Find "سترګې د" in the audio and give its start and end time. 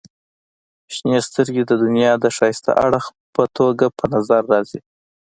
1.27-1.71